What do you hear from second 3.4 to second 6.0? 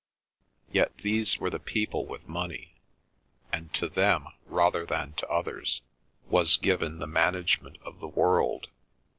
and to them rather than to others